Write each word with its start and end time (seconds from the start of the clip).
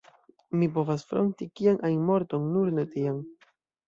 Mi 0.61 0.69
povas 0.77 1.03
fronti 1.11 1.47
kian 1.59 1.77
ajn 1.89 1.99
morton, 2.07 2.47
nur 2.55 2.73
ne 2.79 2.87
tian. 2.95 3.21